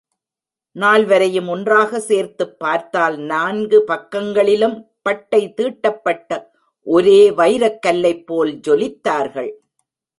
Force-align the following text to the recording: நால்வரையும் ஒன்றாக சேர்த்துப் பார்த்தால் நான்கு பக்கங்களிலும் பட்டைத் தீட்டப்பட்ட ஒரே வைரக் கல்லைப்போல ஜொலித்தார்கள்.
நால்வரையும் 0.75 1.47
ஒன்றாக 1.47 1.99
சேர்த்துப் 1.99 2.59
பார்த்தால் 2.59 3.17
நான்கு 3.17 3.83
பக்கங்களிலும் 3.83 4.87
பட்டைத் 5.09 5.53
தீட்டப்பட்ட 5.53 6.45
ஒரே 6.83 7.29
வைரக் 7.31 7.79
கல்லைப்போல 7.87 8.59
ஜொலித்தார்கள். 8.67 9.51